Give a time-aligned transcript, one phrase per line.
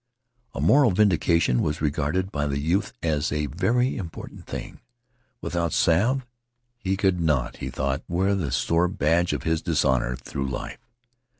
[0.55, 4.79] A moral vindication was regarded by the youth as a very important thing.
[5.41, 6.25] Without salve,
[6.79, 10.79] he could not, he thought, wear the sore badge of his dishonor through life.